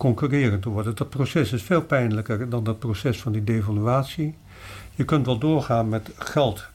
[0.01, 0.97] concurrerend te worden.
[0.97, 4.35] Dat proces is veel pijnlijker dan dat proces van die devaluatie.
[4.95, 6.67] Je kunt wel doorgaan met geld,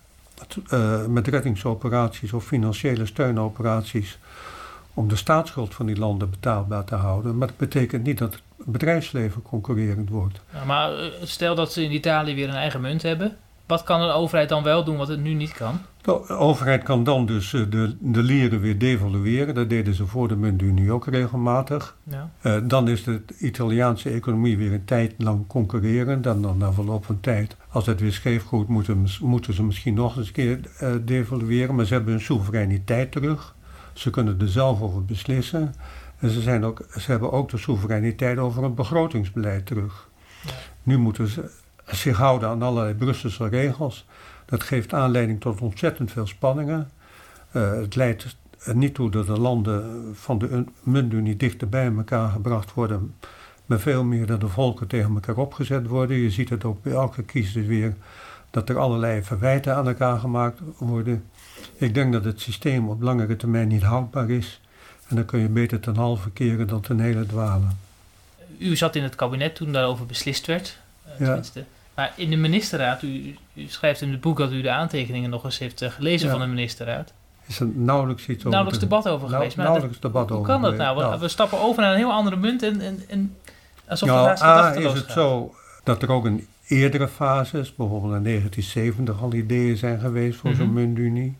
[0.73, 4.17] uh, met reddingsoperaties of financiële steunoperaties
[4.93, 7.37] om de staatsschuld van die landen betaalbaar te houden.
[7.37, 10.39] Maar dat betekent niet dat het bedrijfsleven concurrerend wordt.
[10.65, 13.37] Maar eh, stel dat ze in Italië weer een eigen munt hebben.
[13.65, 15.79] Wat kan een overheid dan wel doen wat het nu niet kan?
[16.05, 19.55] De overheid kan dan dus eh, de, de lieren weer devalueren.
[19.55, 21.97] Dat deden ze voor de muntunie ook regelmatig.
[22.03, 22.31] Ja.
[22.43, 26.23] Uh, dan is de Italiaanse economie weer een tijd lang concurrerend.
[26.23, 29.93] Dan, dan na verloop van tijd, als het weer scheef gaat, moeten, moeten ze misschien
[29.93, 31.75] nog eens een keer uh, devalueren.
[31.75, 33.55] Maar ze hebben hun soevereiniteit terug.
[33.93, 35.73] Ze kunnen er zelf over beslissen.
[36.19, 40.09] En ze, zijn ook, ze hebben ook de soevereiniteit over een begrotingsbeleid terug.
[40.43, 40.51] Ja.
[40.83, 41.49] Nu moeten ze
[41.85, 44.05] zich houden aan allerlei Brusselse regels.
[44.45, 46.89] Dat geeft aanleiding tot ontzettend veel spanningen.
[47.51, 52.29] Uh, het leidt er niet toe dat de landen van de muntunie dichter bij elkaar
[52.29, 53.15] gebracht worden,
[53.65, 56.17] maar veel meer dat de volken tegen elkaar opgezet worden.
[56.17, 57.93] Je ziet het ook bij elke crisis weer
[58.51, 61.23] dat er allerlei verwijten aan elkaar gemaakt worden.
[61.75, 64.61] Ik denk dat het systeem op langere termijn niet houdbaar is.
[65.07, 67.77] En dan kun je beter ten halve keren dan ten hele dwalen.
[68.59, 70.77] U zat in het kabinet toen daarover beslist werd.
[71.19, 71.41] Uh, ja.
[71.95, 75.43] Maar in de ministerraad, u, u, schrijft in het boek dat u de aantekeningen nog
[75.43, 77.13] eens heeft uh, gelezen van de ministerraad.
[77.45, 79.55] Is er nauwelijks iets over Nauwelijks debat over geweest.
[79.55, 81.11] Maar nauwelijks debat hoe over kan dat nou?
[81.11, 83.35] We, we, stappen over naar een heel andere munt en, en, en
[83.87, 85.11] alsof nou, het A, is het gaat.
[85.11, 90.49] zo dat er ook in eerdere fases, bijvoorbeeld in 1970 al ideeën zijn geweest voor
[90.49, 90.65] mm -hmm.
[90.65, 91.37] zo'n muntunie.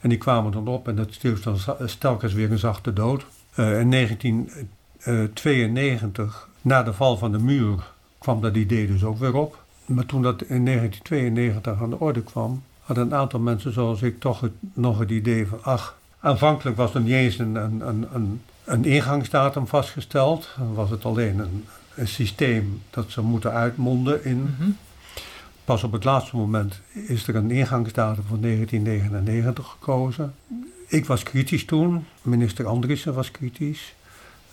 [0.00, 3.24] En die kwamen dan op en dat stierf dan stelkens weer een zachte dood.
[3.56, 9.34] Uh, in 1992 Na de val van de muur kwam dat idee dus ook weer
[9.34, 9.61] op.
[9.86, 14.20] Maar toen dat in 1992 aan de orde kwam, hadden een aantal mensen zoals ik
[14.20, 17.82] toch het, nog het idee van, ach, aanvankelijk was er niet eens een, een,
[18.14, 20.48] een, een, ingangsdatum vastgesteld.
[20.58, 21.64] Dan was het alleen een,
[21.94, 24.40] een systeem dat ze moeten uitmonden in.
[24.40, 24.70] Mhm.
[25.64, 30.34] Pas op het laatste moment is er een ingangsdatum van 1999 gekozen.
[30.86, 33.94] Ik was kritisch toen, minister Andriessen was kritisch.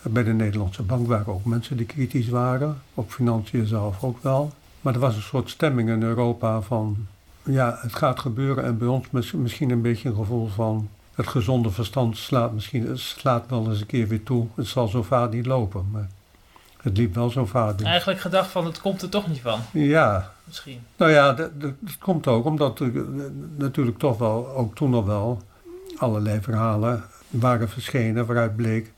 [0.02, 4.52] Bij de Nederlandse Bank waren ook mensen die kritisch waren, op financiën zelf ook wel.
[4.80, 7.06] Maar er was een soort stemming in Europa van,
[7.42, 11.70] ja, het gaat gebeuren en bij ons misschien een beetje een gevoel van, het gezonde
[11.70, 14.46] verstand slaat misschien slaat wel eens een keer weer toe.
[14.54, 16.08] Het zal zo vaak niet lopen, maar
[16.82, 17.78] het liep wel zo vaak.
[17.78, 17.86] Dus.
[17.86, 19.60] Eigenlijk gedacht van, het komt er toch niet van.
[19.72, 20.32] Ja.
[20.44, 20.80] Misschien.
[20.96, 22.92] Nou ja, dat, komt ook omdat er
[23.56, 25.42] natuurlijk toch wel, ook toen al wel,
[25.96, 28.92] allerlei verhalen waren verschenen waaruit bleek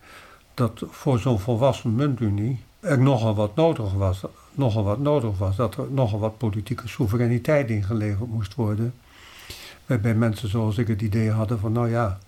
[0.55, 4.23] dat voor zo'n volwassen muntunie er nogal wat nodig was.
[4.55, 8.95] Nogal wat nodig was, dat er nogal wat politieke soevereiniteit ingeleverd moest worden.
[9.87, 12.19] Waarbij mensen zoals ik het idee hadden van nou ja,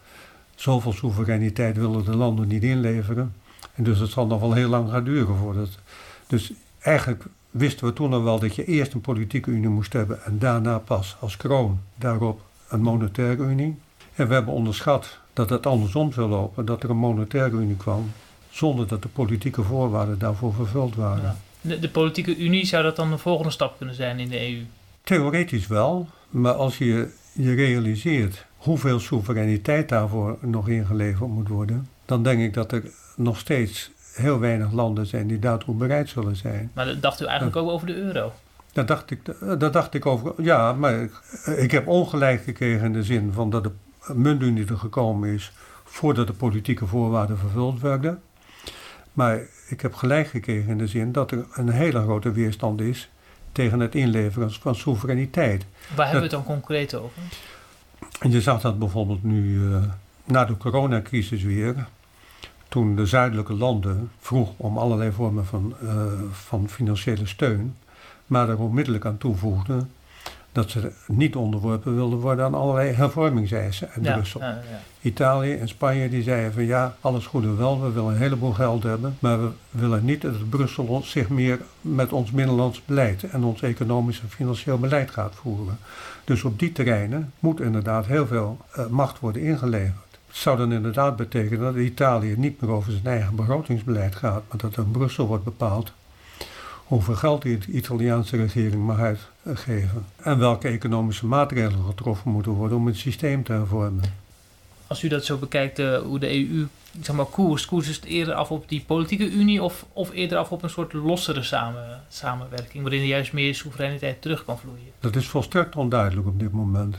[0.54, 3.34] zoveel soevereiniteit willen de landen niet inleveren.
[3.74, 5.78] En dus het zal nog wel heel lang gaan duren voordat.
[6.26, 10.24] Dus eigenlijk wisten we toen al wel dat je eerst een politieke unie moest hebben
[10.24, 13.78] en daarna pas als kroon daarop een monetaire unie.
[14.14, 18.10] En we hebben onderschat dat het andersom zou lopen, dat er een monetaire unie kwam,
[18.50, 21.36] zonder dat de politieke voorwaarden daarvoor vervuld waren.
[21.66, 24.62] De, de, politieke unie zou dat dan de volgende stap kunnen zijn in de EU?
[25.02, 32.22] Theoretisch wel, maar als je je realiseert hoeveel soevereiniteit daarvoor nog ingeleverd moet worden, dan
[32.22, 32.82] denk ik dat er
[33.16, 36.70] nog steeds heel weinig landen zijn die daartoe bereid zullen zijn.
[36.74, 38.32] Maar dat dacht u eigenlijk ook over de euro?
[38.72, 39.20] Dat dacht ik,
[39.58, 40.32] dat dacht ik over.
[40.42, 41.12] Ja, maar ik,
[41.56, 43.70] ik heb ongelijk gekregen in de zin van dat de
[44.14, 45.52] muntunie er gekomen is
[45.84, 48.22] voordat de politieke voorwaarden vervuld werden.
[49.12, 49.40] Maar
[49.74, 53.08] ik heb gelijk gekregen in de zin dat er een hele grote weerstand is
[53.52, 55.66] tegen het inleveren van soevereiniteit.
[55.96, 57.22] Waar hebben we het dan concreet over?
[58.20, 59.82] Je zag dat bijvoorbeeld nu uh,
[60.24, 61.86] na de coronacrisis weer,
[62.68, 65.90] toen de zuidelijke landen vroeg om allerlei vormen van, uh,
[66.30, 67.76] van financiële steun,
[68.26, 69.90] maar er onmiddellijk aan toevoegden
[70.54, 74.40] dat ze niet onderworpen wilden worden aan allerlei hervormingseisen uit Brussel.
[74.40, 74.80] Ja, ja.
[75.00, 78.52] Italië en Spanje die zeiden van ja, alles goed en wel, we willen een heleboel
[78.52, 83.44] geld hebben, maar we willen niet dat Brussel zich meer met ons binnenlands beleid en
[83.44, 85.78] ons economisch en financieel beleid gaat voeren.
[86.24, 90.18] Dus op die terreinen moet inderdaad heel veel uh, macht worden ingeleverd.
[90.26, 94.58] Het zou dan inderdaad betekenen dat Italië niet meer over zijn eigen begrotingsbeleid gaat, maar
[94.58, 95.92] dat er in Brussel wordt bepaald
[96.94, 100.06] hoeveel geld de Italiaanse regering mag uitgeven.
[100.16, 104.02] En welke economische maatregelen getroffen moeten worden om het systeem te hervormen.
[104.86, 106.66] Als u dat zo bekijkt, uh, hoe de EU
[107.02, 110.52] zeg maar, koers, koers het eerder af op die politieke unie of, of eerder af
[110.52, 114.92] op een soort lossere samen, samenwerking, waarin er juist meer soevereiniteit terug kan vloeien?
[115.00, 116.96] Dat is volstrekt onduidelijk op dit moment.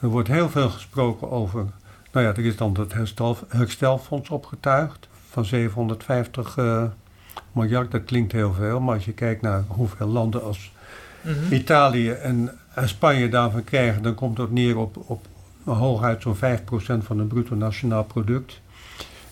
[0.00, 1.66] Er wordt heel veel gesproken over.
[2.12, 6.84] Nou ja, er is dan het herstel, herstelfonds opgetuigd van 750 uh,
[7.52, 10.72] miljard, dat klinkt heel veel, maar als je kijkt naar hoeveel landen als
[11.22, 11.52] mhm.
[11.52, 12.50] Italië en,
[12.84, 15.26] Spanje daarvan krijgen, dan komt dat neer op, op
[15.64, 16.38] hooguit zo'n 5%
[17.04, 18.60] van het bruto nationaal product.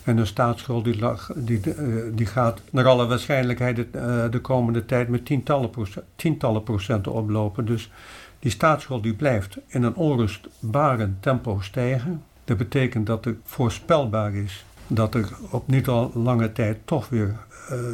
[0.03, 0.99] En de staatsschuld die,
[1.35, 6.05] die, eh, die gaat naar alle waarschijnlijkheid de, eh, de komende tijd met tientallen, procent,
[6.15, 7.65] tientallen procenten oplopen.
[7.65, 7.91] Dus
[8.39, 12.23] die staatsschuld die blijft in een onrustbarend tempo stijgen.
[12.43, 17.35] Dat betekent dat het voorspelbaar is dat er op niet al lange tijd toch weer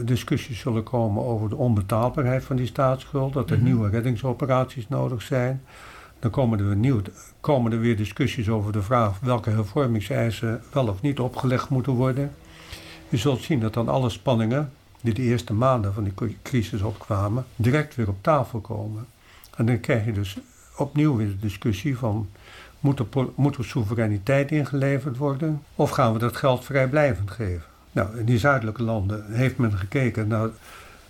[0.05, 3.65] discussies zullen komen over de onbetaalbaarheid van die staatsschuld, dat er mhm.
[3.65, 5.61] nieuwe reddingsoperaties nodig zijn.
[6.19, 7.01] Dan komen er, weer nieuw,
[7.39, 12.31] komen er weer discussies over de vraag welke hervormingseisen wel of niet opgelegd moeten worden.
[13.09, 17.45] Je zult zien dat dan alle spanningen die de eerste maanden van die crisis opkwamen,
[17.55, 19.05] direct weer op tafel komen.
[19.55, 20.37] En dan krijg je dus
[20.77, 22.29] opnieuw weer de discussie van
[22.79, 23.05] moet er,
[23.35, 27.68] moet er soevereiniteit ingeleverd worden of gaan we dat geld vrijblijvend geven?
[27.91, 30.49] Nou, in die zuidelijke landen heeft men gekeken naar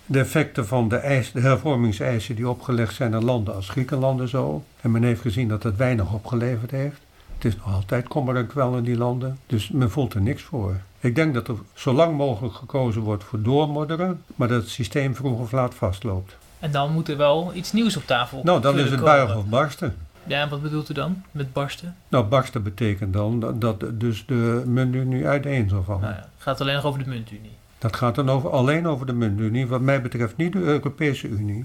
[0.06, 4.28] de effecten van de, eis, de hervormingseisen die opgelegd zijn aan landen als Griekenland en
[4.28, 4.64] zo.
[4.80, 7.00] En men heeft gezien dat het weinig opgeleverd heeft.
[7.34, 10.42] Het is nog altijd kommer en kwel in die landen, dus men voelt er niks
[10.42, 10.76] voor.
[11.00, 15.14] Ik denk dat er zo lang mogelijk gekozen wordt voor doormodderen, maar dat het systeem
[15.14, 16.36] vroeg of laat vastloopt.
[16.58, 18.40] En dan moet er wel iets nieuws op tafel.
[18.44, 19.96] Nou, dan is het buigen of barsten.
[20.24, 21.96] Ja, en wat bedoelt u dan met barsten?
[22.08, 26.02] Nou, barsten betekent dan dat, dat dus de muntunie uiteen zal vallen.
[26.02, 27.50] Nou ja, het gaat alleen nog over de muntunie.
[27.78, 31.64] Dat gaat dan over, alleen over de muntunie, wat mij betreft niet de Europese Unie.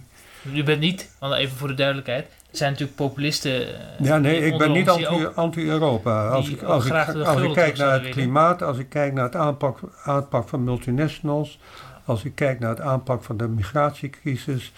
[0.53, 3.51] U bent niet, want even voor de duidelijkheid, er zijn natuurlijk populisten.
[3.67, 4.89] Eh, ja, nee, ik ben niet
[5.35, 6.27] anti-Europa.
[6.27, 6.93] als ik, als, ik,
[7.25, 11.59] als ik kijk naar het klimaat, als ik kijk naar het aanpak, aanpak van multinationals,
[12.05, 14.71] Als ik kijk naar het aanpak van de migratiecrisis,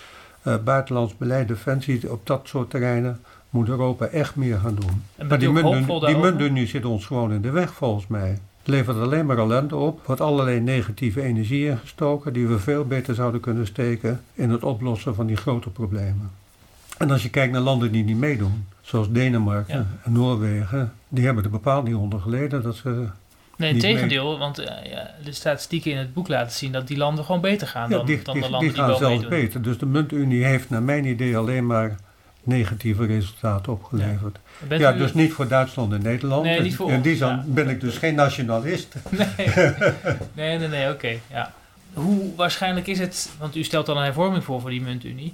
[0.43, 3.23] uh, buitenlands beleid, defensie, op dat soort terreinen
[3.57, 5.27] moet Europa echt meer gaan doen.
[5.27, 8.29] maar die, muntunie die zit ons gewoon in de weg volgens mij.
[8.29, 10.05] Het levert alleen maar ellende op.
[10.05, 15.15] wordt allerlei negatieve energie ingestoken die we veel beter zouden kunnen steken in het oplossen
[15.15, 16.31] van die grote problemen.
[16.97, 21.43] En als je kijkt naar landen die niet meedoen, zoals Denemarken en Noorwegen, die hebben
[21.43, 23.07] er bepaald niet onder geleden dat ze.
[23.57, 27.25] Nee, tegendeel, want uh, ja, de statistieken in het boek laten zien dat die landen
[27.25, 29.39] gewoon beter gaan dan, die, dan die, de landen die gaan wel zelfs meedoen.
[29.39, 29.61] beter.
[29.61, 31.97] Dus de muntunie heeft naar mijn idee alleen maar
[32.47, 34.37] negatieve resultaten opgeleverd.
[34.69, 36.43] Ja, ja dus niet voor Duitsland en Nederland.
[36.43, 37.43] Nee, niet voor In die zin ja.
[37.45, 38.95] ben ik dus geen nationalist.
[39.09, 39.49] Nee,
[40.33, 41.17] nee, nee, nee oké.
[41.31, 41.53] ja.
[41.93, 45.33] Hoe waarschijnlijk is het, want u stelt dan een hervorming voor voor die muntunie,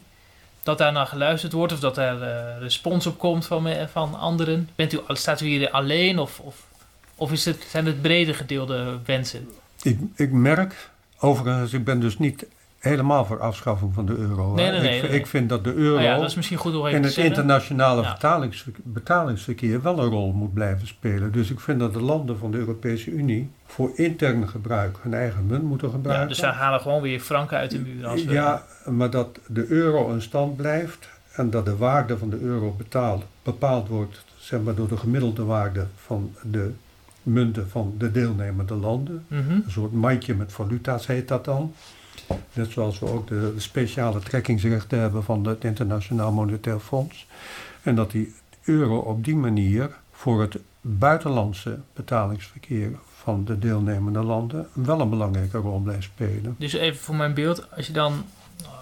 [0.63, 4.69] dat daar naar geluisterd wordt of dat er uh, respons op komt van, van anderen?
[4.75, 6.67] Bent u, staat u hier alleen of, of,
[7.15, 9.49] of is het, zijn het brede gedeelde wensen?
[9.81, 12.45] Ik, ik merk, overigens, ik ben dus niet
[12.83, 14.53] helemaal voor afschaffing van de euro.
[14.53, 16.75] Nee, nee, nee, ik, ik, vind dat de euro oh ja, dat is misschien goed
[16.75, 18.49] om in het internationale ja.
[18.83, 21.31] betalingsverkeer, wel een rol moet blijven spelen.
[21.31, 25.45] Dus ik vind dat de landen van de Europese Unie voor intern gebruik hun eigen
[25.45, 26.23] munt moeten gebruiken.
[26.23, 28.07] Ja, dus we halen gewoon weer franken uit de muur.
[28.07, 28.33] Als we...
[28.33, 32.71] Ja, maar dat de euro een stand blijft en dat de waarde van de euro
[32.77, 36.71] betaald, bepaald wordt zeg maar, door de gemiddelde waarde van de
[37.23, 39.25] munten van de deelnemende landen.
[39.27, 39.61] Mm -hmm.
[39.65, 41.73] Een soort mandje met valuta's heet dat dan.
[42.53, 47.27] Net zoals we ook de, speciale trekkingsrechten hebben van het Internationaal Monetair Fonds.
[47.81, 52.91] En dat die euro op die manier voor het buitenlandse betalingsverkeer
[53.23, 56.55] van de deelnemende landen wel een belangrijke rol blijft spelen.
[56.57, 58.25] Dus even voor mijn beeld, als je dan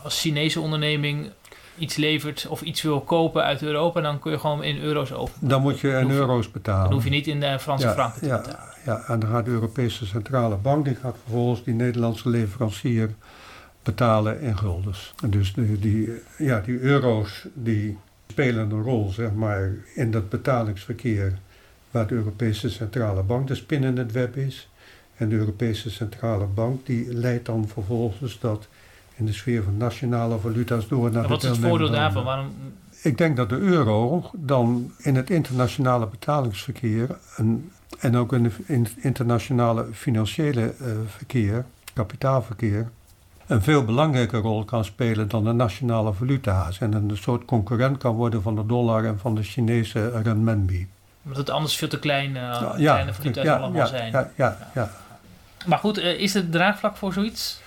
[0.03, 1.31] als Chinese onderneming
[1.81, 5.35] iets levert of iets wil kopen uit Europa, dan kun je gewoon in euro's over.
[5.39, 6.83] Dan moet je in euro's betalen.
[6.83, 8.69] Dan hoef je niet in de Franse ja, franken te ja, betalen.
[8.85, 13.09] Ja, en dan gaat de Europese Centrale Bank, die gaat vervolgens die Nederlandse leverancier
[13.83, 15.13] betalen in guldens.
[15.25, 21.37] Dus die, die, ja, die euro's die spelen een rol zeg maar, in dat betalingsverkeer
[21.91, 24.69] waar de Europese Centrale Bank de spin in het web is.
[25.15, 28.67] En de Europese Centrale Bank die leidt dan vervolgens dat
[29.15, 32.23] in de sfeer van nationale valuta's door naar en wat de is het voordeel daarvan?
[32.23, 32.53] Waarom...
[33.01, 38.83] Ik denk dat de euro dan in het internationale betalingsverkeer een, en ook in, in
[38.83, 42.89] het internationale financiële uh, verkeer, kapitaalverkeer,
[43.47, 46.79] een veel belangrijke rol kan spelen dan de nationale valuta's.
[46.79, 50.87] En een soort concurrent kan worden van de dollar en van de Chinese renminbi.
[51.23, 54.11] Omdat het anders veel te klein, uh, ja, kleine valuta's ja, allemaal ja, zijn.
[54.11, 54.91] Ja, ja, ja.
[55.65, 57.61] Maar goed, uh, is het draagvlak voor zoiets?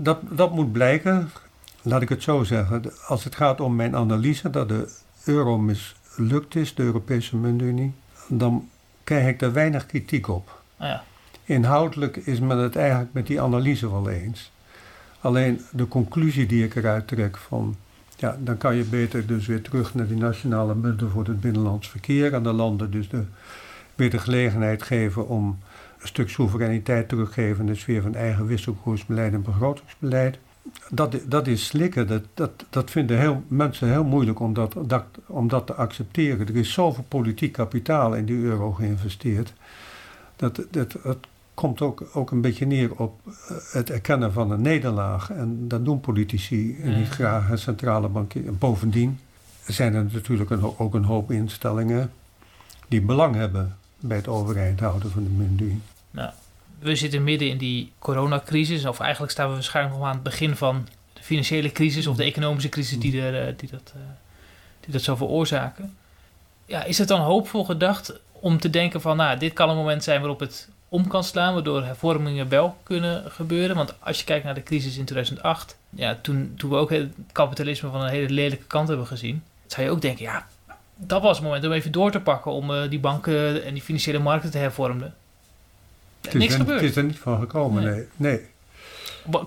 [0.00, 1.30] Dat, dat moet blijken.
[1.82, 2.82] Laat ik het zo zeggen.
[3.06, 4.92] Als het gaat om mijn analyse dat de
[5.24, 7.92] euro mislukt is, de Europese muntunie,
[8.28, 8.68] dan
[9.04, 10.62] krijg ik daar weinig kritiek op.
[10.76, 11.04] Ah, ja.
[11.44, 14.52] Inhoudelijk is men het eigenlijk met die analyse wel eens.
[15.20, 17.76] Alleen de conclusie die ik eruit trek van,
[18.16, 21.88] ja, dan kan je beter dus weer terug naar die nationale munten voor het binnenlands
[21.88, 23.24] verkeer en de landen dus de,
[23.94, 25.58] weer de gelegenheid geven om
[26.00, 30.38] een stuk soevereiniteit teruggeven in de sfeer van eigen wisselkoersbeleid en begrotingsbeleid.
[30.90, 35.04] Dat, dat is slikken, dat, dat, dat vinden heel, mensen heel moeilijk om dat, dat,
[35.26, 36.48] om dat te accepteren.
[36.48, 39.52] Er is zoveel politiek kapitaal in die euro geïnvesteerd.
[40.36, 41.18] Dat, dat, dat
[41.54, 43.20] komt ook, ook een beetje neer op
[43.72, 45.30] het erkennen van een nederlaag.
[45.30, 46.96] En dat doen politici Ja.
[46.96, 48.58] niet graag, en centrale bankiers.
[48.58, 49.18] Bovendien
[49.66, 52.10] zijn er natuurlijk een, ook een hoop instellingen
[52.88, 55.80] die belang hebben bij het overeind houden van de muntunie.
[56.10, 56.30] Nou,
[56.78, 60.56] we zitten midden in die coronacrisis, of eigenlijk staan we waarschijnlijk nog aan het begin
[60.56, 64.02] van de financiële crisis of de economische crisis die, er, eh, die, dat, uh,
[64.80, 65.96] die dat zou veroorzaken.
[66.66, 70.04] Ja, is het dan hoopvol gedacht om te denken van, nou, dit kan een moment
[70.04, 73.76] zijn waarop het om kan slaan, waardoor hervormingen wel kunnen gebeuren?
[73.76, 77.12] Want als je kijkt naar de crisis in 2008, ja, toen, toen we ook het
[77.32, 80.46] kapitalisme van een hele lelijke kant hebben gezien, zou je ook denken, ja,
[81.00, 83.82] dat was het moment om even door te pakken om uh, die banken en die
[83.82, 85.14] financiële markten te hervormen.
[86.20, 86.80] Het is, Niks er, gebeurd.
[86.80, 87.94] het is er niet van gekomen, Nee.
[87.94, 88.06] nee.
[88.16, 88.46] nee.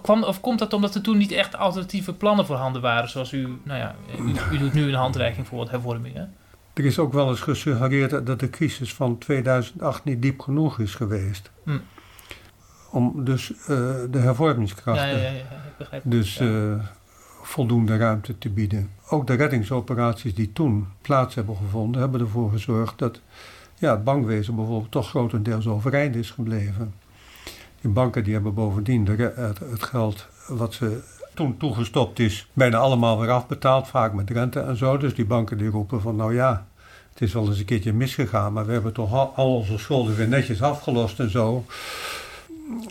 [0.01, 3.57] Kwam, of komt dat omdat er toen niet echt alternatieve plannen voorhanden waren, zoals u,
[3.63, 6.33] nou ja, u, u doet nu een handreiking voor wat hervormingen.
[6.73, 10.95] Er is ook wel eens gesuggereerd dat de crisis van 2008 niet diep genoeg is
[10.95, 11.49] geweest.
[11.63, 11.77] Hm.
[12.91, 13.57] Om dus uh,
[14.09, 15.43] de hervormingskrachten Ja, ja, ja, ik
[15.77, 16.11] begrijp het.
[16.11, 16.73] dus uh,
[17.43, 18.89] voldoende ruimte te bieden.
[19.09, 23.21] Ook de reddingsoperaties die toen plaats hebben gevonden, hebben ervoor gezorgd dat
[23.77, 26.93] ja, het bankwezen bijvoorbeeld toch grotendeels overeind is gebleven.
[27.81, 31.01] Die banken die hebben bovendien de, het, geld wat ze
[31.33, 34.97] toen toegestopt is, bijna allemaal weer afbetaald, vaak met rente en zo.
[34.97, 36.65] Dus die banken die roepen van nou ja,
[37.13, 40.15] het is wel eens een keertje misgegaan, maar we hebben toch al, al onze schulden
[40.15, 41.65] weer netjes afgelost en zo.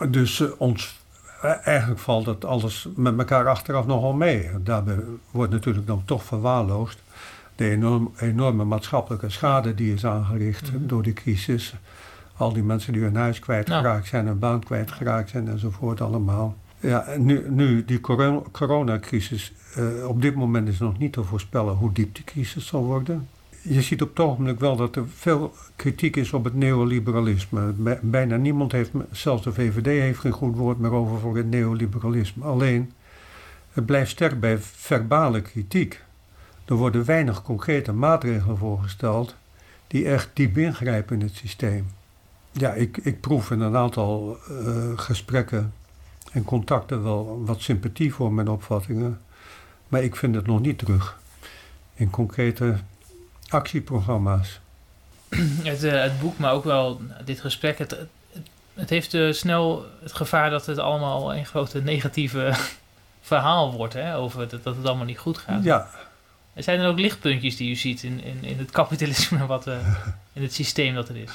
[0.09, 1.00] Dus eh, ons
[1.43, 4.49] eigenlijk valt het alles met elkaar achteraf nogal mee.
[4.63, 4.97] Daarbij
[5.31, 7.03] wordt natuurlijk dan toch verwaarloosd
[7.57, 10.87] de enorm, enorme maatschappelijke schade die is aangericht Mhm.
[10.87, 11.75] door die crisis.
[12.37, 16.57] Al die mensen die hun huis kwijtgeraakt zijn, hun baan kwijtgeraakt zijn enzovoort allemaal.
[16.81, 21.75] Ja, nu, nu die coron- coronacrisis, eh, op dit moment is nog niet te voorspellen
[21.75, 23.29] hoe diep die crisis zal worden.
[23.63, 27.73] Je ziet op het ogenblik wel dat er veel kritiek is op het neoliberalisme.
[27.73, 31.51] Bij- Bijna niemand heeft, zelfs de VVD heeft geen goed woord meer over voor het
[31.51, 32.45] neoliberalisme.
[32.45, 32.93] Alleen,
[33.73, 36.03] het blijft sterk bij verbale kritiek.
[36.65, 39.35] Er worden weinig concrete maatregelen voorgesteld
[39.87, 41.87] die echt diep ingrijpen in het systeem.
[42.53, 45.73] Ja, ik, ik proef in een aantal eh, gesprekken
[46.33, 49.21] en contacten wel wat sympathie voor mijn opvattingen,
[49.89, 51.19] maar ik vind het nog niet terug
[51.95, 52.77] in concrete
[53.51, 54.61] actieprogramma's.
[55.63, 57.97] Het, eh, het boek, maar ook wel dit gesprek, het,
[58.75, 62.55] het, heeft eh, snel het gevaar dat het allemaal een grote negatieve
[63.21, 65.65] verhaal wordt, hè, over dat, dat het allemaal niet goed gaat.
[65.65, 65.91] Ja,
[66.55, 69.79] Er zijn er ook lichtpuntjes die u ziet in, in, in het kapitalisme, wat, eh,
[70.33, 71.31] in het systeem dat er is.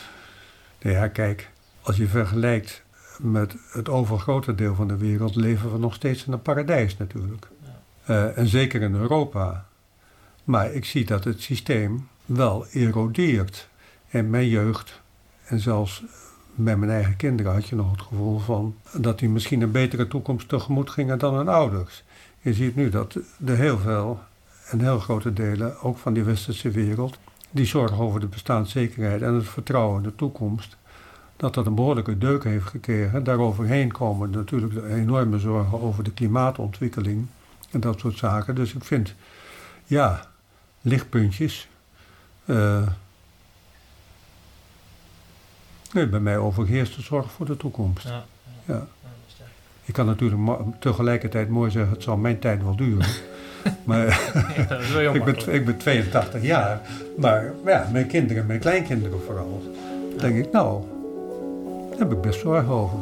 [0.82, 1.49] nou ja, kijk,
[1.82, 2.84] als je vergelijkt
[3.18, 7.47] met het overgrote deel van de wereld, leven we nog steeds in een paradijs natuurlijk.
[8.05, 9.64] Eh, en zeker in Europa.
[10.46, 13.70] Maar ik zie dat het systeem wel erodeert.
[14.08, 15.02] In mijn jeugd
[15.46, 16.04] en zelfs
[16.56, 20.08] bij mijn eigen kinderen had je nog het gevoel van dat die misschien een betere
[20.08, 22.04] toekomst tegemoet gingen dan hun ouders.
[22.41, 24.20] Je ziet nu dat er heel veel
[24.70, 27.18] en heel grote delen, ook van die westerse wereld,
[27.52, 30.78] die zorgen over de bestaanszekerheid en het vertrouwen in de toekomst,
[31.38, 33.24] dat dat een behoorlijke deuk heeft gekregen.
[33.24, 37.26] Daaroverheen komen natuurlijk de enorme zorgen over de klimaatontwikkeling
[37.72, 38.56] en dat soort zaken.
[38.56, 39.14] Dus ik vind,
[39.86, 40.28] ja,
[40.86, 41.68] lichtpuntjes.
[42.46, 42.88] eh
[45.94, 48.04] nee, bij mij overheerst de zorg voor de toekomst.
[48.08, 48.26] Ja,
[48.66, 48.88] Ja.
[49.86, 50.42] Ik kan natuurlijk
[50.80, 53.08] tegelijkertijd mooi zeggen, het zal mijn tijd wel duren.
[53.84, 54.08] maar
[54.94, 56.82] Ja, ik, ben, ik ben 82 jaar.
[57.18, 59.76] Maar ja, mijn kinderen, mijn kleinkinderen vooral.
[60.18, 60.84] denk ik, nou,
[61.90, 63.00] daar heb ik best zorg over.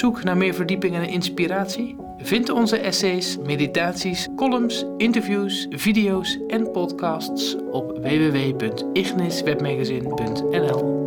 [0.00, 1.96] Zoek naar meer verdieping en inspiratie?
[2.18, 10.99] Vind onze essays, meditaties, columns, interviews, video's en podcasts op www.igniswebmagazine.nl.